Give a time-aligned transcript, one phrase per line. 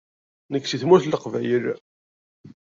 [0.51, 1.65] Nekk seg Tmurt n Leqbayel.